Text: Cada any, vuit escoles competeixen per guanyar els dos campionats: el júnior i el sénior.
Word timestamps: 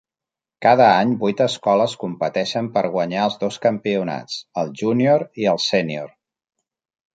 Cada 0.65 0.85
any, 1.01 1.11
vuit 1.23 1.43
escoles 1.45 1.93
competeixen 2.05 2.71
per 2.79 2.83
guanyar 2.97 3.21
els 3.27 3.37
dos 3.45 3.61
campionats: 3.67 4.41
el 4.65 4.75
júnior 4.83 5.29
i 5.45 5.49
el 5.55 5.65
sénior. 5.71 6.13